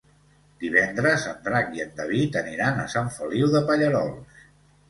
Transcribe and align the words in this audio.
Divendres 0.63 1.25
en 1.33 1.35
Drac 1.49 1.69
i 1.79 1.83
en 1.85 1.93
David 2.01 2.39
aniran 2.43 2.81
a 2.81 2.89
Sant 2.97 3.15
Feliu 3.19 3.55
de 3.57 3.63
Pallerols. 3.69 4.43